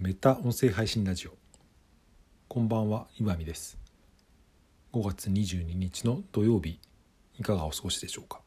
[0.00, 1.32] メタ音声配信ラジオ。
[2.46, 3.76] こんばんは岩見です。
[4.92, 6.78] 5月22日の土曜日
[7.40, 8.40] いかがお過ごしでしょうか、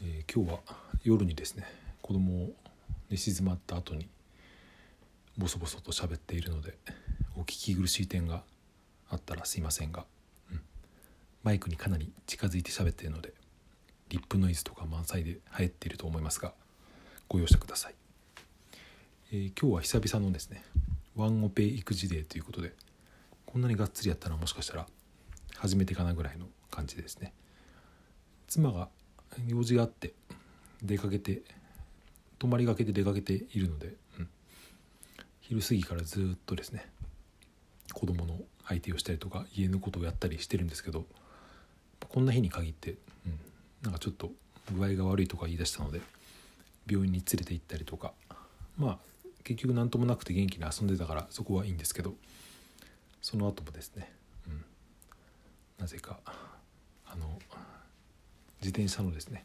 [0.00, 0.60] えー、今日は
[1.04, 1.64] 夜にですね
[2.00, 2.54] 子供を
[3.10, 4.08] 寝静まった後に
[5.36, 6.78] ボソボソと喋っているので
[7.36, 8.44] お聞き苦しい点が
[9.10, 10.06] あったらすいませんが、
[10.50, 10.60] うん、
[11.42, 13.34] マイクにかなり近づいて喋っているので
[14.08, 16.54] リップノイズとか満載で流行っていると思いますが
[17.28, 18.05] ご容赦ください。
[19.32, 20.62] えー、今日は久々のですね
[21.16, 22.72] ワンオペ育児デーということで
[23.44, 24.86] こんなにがっつりやったらもしかしたら
[25.56, 27.32] 初めてかなぐらいの感じですね。
[28.46, 28.88] 妻が
[29.48, 30.12] 用事があって
[30.80, 31.42] 出かけて
[32.38, 34.28] 泊まりがけで出かけているので、うん、
[35.40, 36.88] 昼過ぎからずっとですね
[37.94, 41.04] 子供の相手をしたりとか家のことをやったりしてるんですけど
[41.98, 42.98] こんな日に限って、うん、
[43.82, 44.30] なんかちょっと
[44.72, 46.00] 具合が悪いとか言い出したので
[46.88, 48.12] 病院に連れて行ったりとか
[48.78, 48.98] まあ
[49.46, 52.14] 結局何ともなくて元気に遊んでたからそこはいいんですけど
[53.22, 54.12] その後もですね、
[54.48, 54.64] うん、
[55.78, 56.18] なぜか
[57.06, 57.38] あの
[58.60, 59.44] 自転車のですね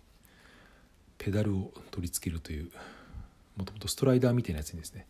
[1.19, 2.71] ペダルを取り付けるという
[3.55, 5.05] もともとストライダーみたいなやつにですね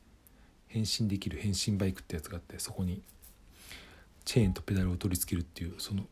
[0.68, 3.02] 変身できる変身バイクってやつがあってそこに
[4.26, 6.04] チェーンとペダルを取り付けるっていうその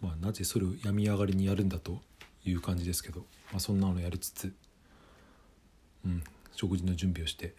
[0.00, 2.00] まあなぜそれを病み上がりにやるんだと
[2.46, 4.54] いう感じですけど、まあ、そんなのやりつつ
[6.06, 6.24] うん。
[6.52, 7.54] 食事の準備をして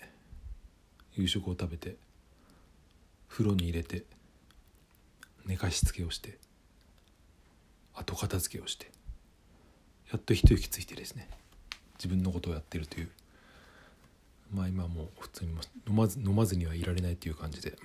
[1.13, 1.95] 夕食を食べて
[3.27, 4.03] 風呂に入れて
[5.45, 6.37] 寝かしつけをして
[7.93, 8.91] 後片付けをして
[10.11, 11.27] やっと一息ついてですね
[11.97, 13.09] 自分のことをやってるという
[14.53, 15.51] まあ今も普通に
[15.87, 17.75] 飲まず飲まずにはいられないという感じで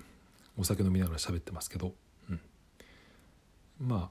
[0.58, 1.92] お酒飲みながら喋ってますけど、
[2.30, 2.40] うん、
[3.80, 4.10] ま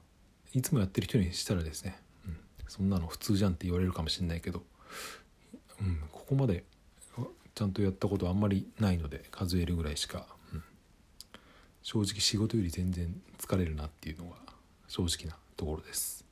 [0.54, 2.36] いつもやってる人にしたらですね、うん、
[2.68, 4.62] そんなの普通じゃんって言われるかもしれないけど、
[5.80, 6.64] うん、ここまで
[7.56, 10.62] ちゃんとやったことあんまりないので数えるぐらいしか、うん、
[11.82, 14.36] 正直仕事より全然疲れるなっていうのが
[14.88, 16.26] 正直なところです。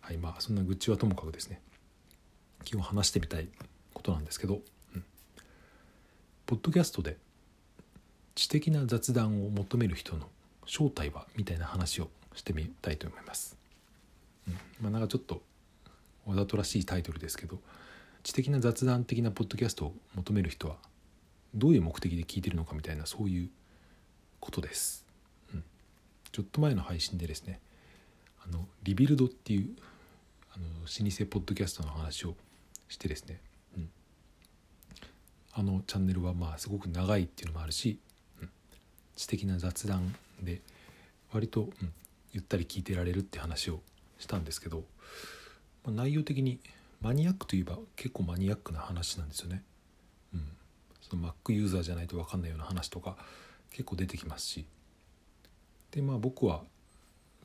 [0.00, 1.60] はいまあそんな愚痴はともかくですね。
[2.70, 3.46] 今日話してみたい
[3.94, 4.60] ことなんですけど、
[4.96, 5.04] うん、
[6.44, 7.18] ポッドキャストで
[8.34, 10.26] 知的な雑談を求める人の
[10.66, 13.56] 正体はみたいな話をしてみたいと思います、
[14.48, 15.40] うん、まあなんかちょっと
[16.26, 17.58] わざとらしいタイトルですけど
[18.22, 20.76] 知的な雑談的なポッドキャストを求める人は
[21.54, 23.50] どういう目的で聞いてるのかみたいなそういう
[24.40, 25.04] ことです。
[25.54, 25.64] うん、
[26.32, 27.60] ちょっと前の配信でですね
[28.44, 29.70] あのリビルドっていう
[30.54, 32.34] あの老舗ポッドキャストの話を
[32.88, 33.40] してですね、
[33.76, 33.90] うん、
[35.52, 37.98] あのチャンネルはまあすごく長いっていうのもあるし、
[38.40, 38.50] うん、
[39.16, 40.60] 知的な雑談で
[41.32, 41.92] 割と、うん、
[42.32, 43.80] ゆったり聞いてられるって話を
[44.18, 44.84] したんですけど、
[45.84, 46.60] まあ、内容的に
[47.00, 49.62] マニアックといえば結構マニアックな話なんですよね。
[50.34, 50.48] うん、
[51.00, 53.16] その Mac ユーザーじゃないと分かんないような話とか
[53.70, 54.66] 結構出てきますし。
[55.90, 56.62] でまあ僕は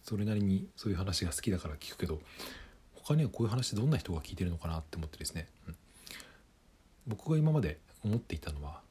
[0.03, 2.19] それなりにそういう話が好きだから聞くけど
[2.93, 5.75] 他にはこういう話どんな人が聞いてるのかなって思ってですね、うん、
[7.07, 8.81] 僕が今まで思っていたのは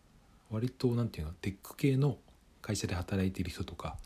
[0.50, 2.16] 割と何て言うのテック系の
[2.62, 3.96] 会社で働いている人とか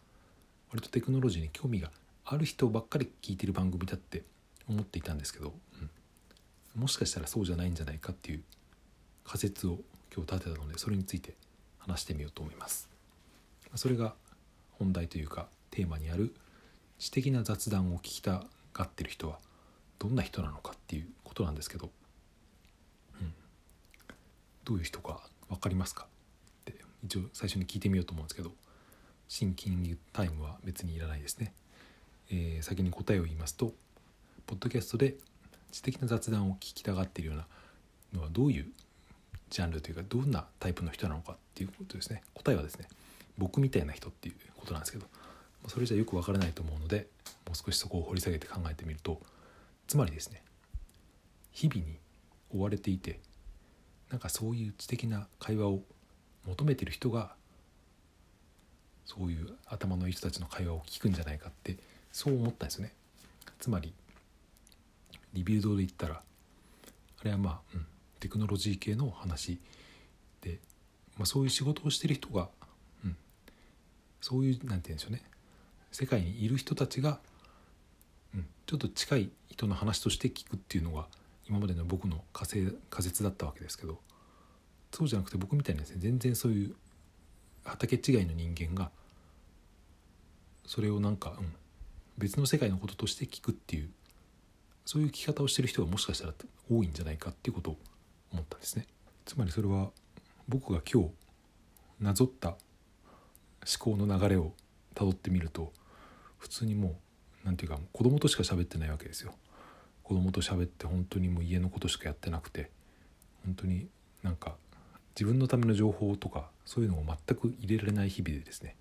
[0.71, 1.91] 割とテクノロジーに興味が
[2.25, 4.25] ある人ばっかり聞いてる番組だって
[4.69, 5.55] 思っていたんですけど、
[6.77, 8.43] もしかしたらそうじゃないんじゃないかっていう
[9.25, 9.79] 仮説を
[10.15, 11.35] 今日立てたのでそれについて
[11.79, 12.89] 話してみようと思います。
[13.75, 14.15] それが
[14.73, 16.35] 本題というかテーマにある
[16.99, 19.39] 知的な雑談を聞きたがってる人は
[19.99, 21.91] どんな人なのかっていうことなんですけど、
[23.21, 23.33] うん、
[24.65, 26.05] どういう人か分かりますか？
[26.05, 26.07] っ
[26.65, 28.53] て一応最初に聞いてみようと思うんですけど。
[29.29, 31.53] シンキングタイムは別にいらないですね、
[32.31, 33.73] えー、先に答えを言いますと
[34.47, 35.17] ポッドキャストで
[35.73, 37.47] 知的な雑談を聞きたがっているような
[38.15, 38.67] のはどういう
[39.51, 42.23] ジャンルというかどんなタイプの人なのかっていうことですね。
[42.35, 42.89] 答えはですね
[43.39, 45.07] 僕みたいな人っていうことなんですけど
[45.69, 47.09] それじゃよくわからないと思うので
[47.47, 49.21] もう少しそこを掘り下げて考えてみると
[49.87, 50.43] つまりですね
[51.53, 51.99] 日々に
[52.55, 53.21] 追われていて
[54.11, 55.83] なんかそういう知的な会話を
[56.47, 57.35] 求めてる人が
[59.05, 61.77] そういう頭のいい人たちの会話を聞くんじゃないかって
[62.13, 62.93] そう思ったんですよね。
[63.59, 63.93] つまり
[65.33, 66.23] リビルドで言ったら
[67.21, 67.87] あれはまあ、うん、
[68.21, 69.59] テクノロジー系の話
[70.41, 70.59] で、
[71.17, 72.49] まあ、そういう仕事をしてる人が、
[73.05, 73.17] うん、
[74.21, 75.23] そういうなんて言うんでしょうね
[75.93, 77.21] 世界にいる人たちが、
[78.35, 81.07] うん、ちょっと近い人の話として聞くっていうのが
[81.49, 83.99] 今までの僕の仮仮説だったわけですけど
[84.93, 86.75] そうじゃなくて僕みたいにですね全然そういう
[87.65, 88.91] 畑違いの人間が
[90.65, 91.55] それをなんか、うん、
[92.19, 93.91] 別の世界のこととして聞くっていう
[94.87, 96.33] そういう聞き方をしてる人がもしかしたら
[96.71, 97.77] 多いんじゃないかっていうことを
[98.33, 98.87] 思ったんですね。
[99.25, 99.91] つまりそれは
[100.49, 101.11] 僕が今日
[102.01, 102.57] なぞった思
[103.79, 104.53] 考の流れを
[104.95, 105.73] たどってみると
[106.39, 106.95] 普通にもう
[107.45, 109.35] 何て言うか子供としか喋ってないわけですよ。
[110.05, 112.71] 子供と喋って本当にもう家のことしかやってなくて
[113.45, 113.89] 本当に
[114.23, 114.55] なんか
[115.17, 118.77] 自分のための情報とかそういうのを全く入れられない日々でですね、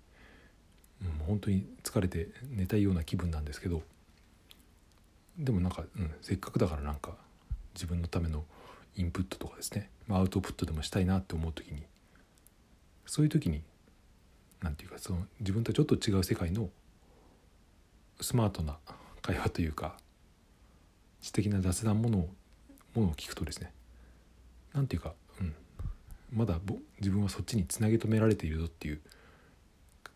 [1.02, 3.82] うん、本当に疲れて寝たいような気分なんですけど
[5.38, 7.12] でもなんか、うん、せっかくだからなんか
[7.74, 8.44] 自分のための
[8.96, 11.82] インプットとかですね、アウトプットでもしたいなって思う時に。
[13.06, 13.62] そういう時に
[14.60, 16.68] 何て言うかその自分とちょっと違う世界の
[18.20, 18.78] スマートな
[19.22, 19.96] 会話というか
[21.20, 22.28] 知的な雑談ものを
[22.94, 23.72] ものを聞くとですね。
[24.72, 25.54] 何て言うか、うん、
[26.32, 26.58] まだ
[26.98, 29.00] 自分はそっちにつなぎ止められているぞっていう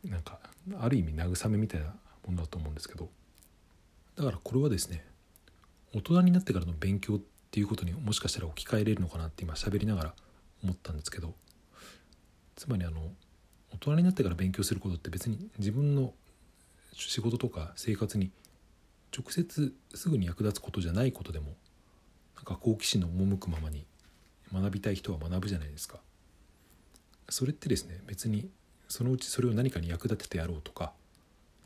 [0.05, 0.39] なんか
[0.79, 1.95] ある意味慰めみたいな
[2.27, 3.09] ものだと思うんですけど。
[4.17, 5.05] だからこれはですね
[5.95, 7.19] 大人になってからの勉強っ
[7.51, 10.15] ていうことにもしかしたら置き換えれるのかなって今喋りながら
[10.63, 11.35] 思ったんですけど
[12.57, 13.01] つまりあの
[13.73, 16.13] 大人になってから勉強することって別に自分の
[16.93, 18.31] 仕事とか生活に
[19.17, 21.55] 直接すぐに役立つことじゃないことでも
[22.37, 23.85] なんか好奇心の赴くままに
[24.53, 25.99] 学びたい人は学ぶじゃないですか。
[27.29, 28.51] それってですね別に
[28.89, 30.93] そのうちそれを何かに役立ててやろうとか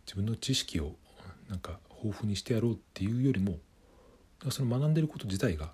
[0.07, 0.95] 自分の知識を
[1.49, 3.57] なんか豊富にしてやろうっていうよりも
[4.51, 5.73] その学んでること自体が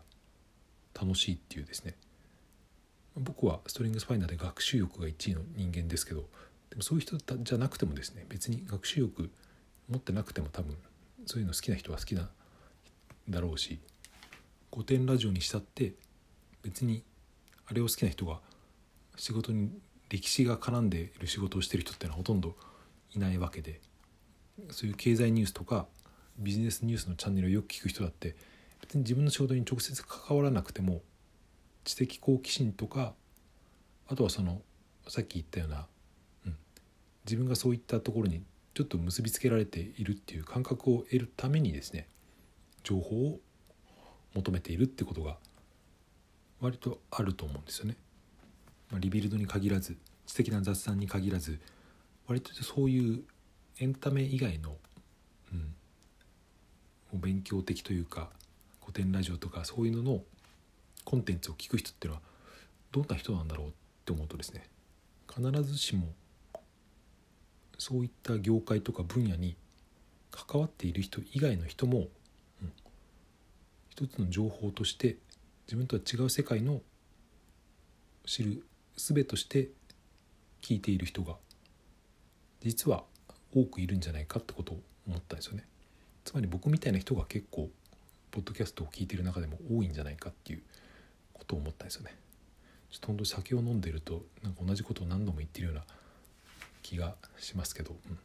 [0.99, 1.95] 楽しいっていうですね。
[3.17, 6.29] 僕はストリングスファイナーで学習欲が1位の人間ですけど
[6.71, 9.31] でもそういう人じゃなくてもですね別に学習欲
[9.89, 10.77] 持ってなくても多分
[11.27, 12.31] そういうの好きな人は好きな
[13.29, 13.81] だろうし
[14.73, 15.95] 古典ラジオにしたって
[16.63, 17.03] 別に
[17.67, 18.39] あれを好きな人が
[19.17, 19.71] 仕事に
[20.09, 22.57] 歴史が絡んでいる仕事をしてる人ってのはほとんど
[23.15, 23.81] いないわけで
[24.71, 25.87] そういう経済ニュースとか
[26.39, 28.37] ビジネスニュースのチャンネルをよく聞く人だって
[28.81, 31.03] 別に自分の仕事に直接関わらなくても
[31.85, 33.15] 知的好奇心とか
[34.09, 34.63] あとはその
[35.09, 35.87] さっき言ったような、
[36.47, 36.57] うん、
[37.25, 38.43] 自分がそういったところに
[38.75, 42.07] ちょっと結びつけられているっていう感覚を得るためにですね
[42.83, 43.41] 情報を
[44.35, 45.37] 求めているってことが
[46.61, 47.97] 割とあると思うんですよね。
[48.91, 51.61] まあ、リビルドに限らず知的な雑談に限らず
[52.27, 53.23] 割とそういう
[53.79, 54.77] エンタメ以外の、
[57.13, 58.31] うん、勉強的というか
[58.91, 60.21] 古典ラジオとかそういうのの
[61.05, 62.23] コンテンツを聞く人っていうのは
[62.91, 63.71] どんな人なんだろうっ
[64.05, 64.65] て思うとですね
[65.33, 66.09] 必ずしも
[67.79, 69.55] そういった業界とか分野に
[70.33, 72.09] 関わっている人以外の人も、
[72.63, 72.73] うん、
[73.91, 75.19] 一つの情報として
[75.69, 76.81] 自分とは違う世界の
[78.27, 78.65] 知る
[78.97, 79.69] 術として
[80.63, 81.37] 聞いている人が
[82.61, 83.05] 実は
[83.55, 85.65] 多くいるんじゃないかってことを思ったんですよね。
[86.25, 87.71] つまり僕みたいな人が結構
[88.31, 90.63] ポッドキャストを聞いてる中でも多いんじゃないかっていう
[91.33, 92.15] ことを思ったんですよね。
[92.91, 95.85] ちょっと本当酒を飲んでるとなんか同じことを何度も言ってるような
[96.83, 98.19] 気がしますけど、うん、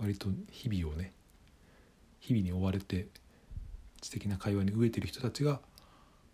[0.00, 1.12] 割と日々をね
[2.20, 3.08] 日々に追われて
[4.00, 5.60] 知的な会話に飢えてる人たちが、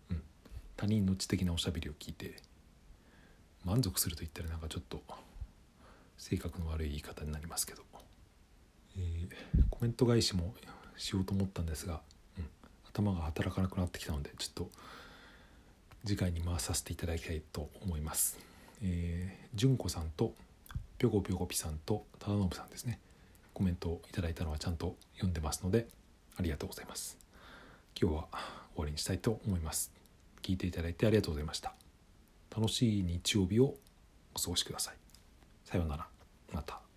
[0.09, 0.21] うん、
[0.77, 2.35] 他人の知的なおしゃべりを聞いて
[3.65, 5.01] 満足すると言ったらなんかちょっと
[6.17, 7.83] 性格の悪い言い方になりますけど、
[8.97, 10.53] えー、コメント返しも
[10.97, 12.01] しようと思ったんですが
[12.37, 12.45] うん
[12.89, 14.69] 頭が働かなくなってきたのでちょっと
[16.05, 18.39] 次回に回させていただきたいと思います。
[18.83, 20.33] えー、純子さんと
[20.97, 22.99] ぴょこぴょこぴさんと忠信さんですね
[23.53, 25.87] コメントをいただいたのはちゃんと読んでますので
[26.37, 27.17] ありがとうございます。
[27.99, 28.39] 今日は終
[28.77, 29.91] わりにしたいと思います。
[30.41, 31.73] 聞いていただいてありがとうございました。
[32.55, 33.75] 楽しい日曜日を
[34.33, 34.95] お過ごしください。
[35.65, 36.07] さようなら。
[36.51, 36.90] また。